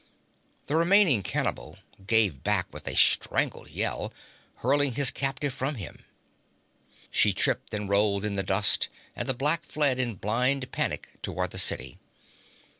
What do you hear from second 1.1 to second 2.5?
cannibal gave